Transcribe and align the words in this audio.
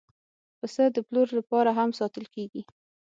پسه 0.59 0.83
د 0.95 0.97
پلور 1.07 1.27
لپاره 1.37 1.69
هم 1.77 1.89
ساتل 1.99 2.25
کېږي. 2.35 2.61